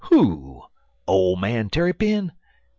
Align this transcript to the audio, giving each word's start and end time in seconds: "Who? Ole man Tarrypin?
"Who? 0.09 0.63
Ole 1.07 1.35
man 1.35 1.69
Tarrypin? 1.69 2.31